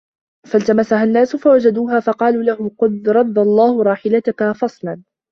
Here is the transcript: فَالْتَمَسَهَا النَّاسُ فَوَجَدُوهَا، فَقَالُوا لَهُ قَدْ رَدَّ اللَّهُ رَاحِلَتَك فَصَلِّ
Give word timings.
فَالْتَمَسَهَا 0.51 1.03
النَّاسُ 1.03 1.35
فَوَجَدُوهَا، 1.35 1.99
فَقَالُوا 2.05 2.43
لَهُ 2.43 2.71
قَدْ 2.79 3.03
رَدَّ 3.09 3.37
اللَّهُ 3.39 3.83
رَاحِلَتَك 3.83 4.51
فَصَلِّ 4.51 5.01